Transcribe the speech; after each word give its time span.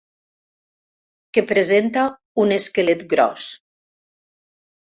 Que 1.37 1.43
presenta 1.51 2.05
un 2.45 2.57
esquelet 2.57 3.07
gros. 3.15 3.47